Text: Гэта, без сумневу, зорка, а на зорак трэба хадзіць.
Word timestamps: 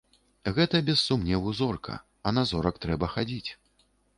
Гэта, 0.59 0.79
без 0.87 1.03
сумневу, 1.09 1.53
зорка, 1.59 1.99
а 2.27 2.35
на 2.39 2.47
зорак 2.53 2.83
трэба 2.87 3.13
хадзіць. 3.17 3.51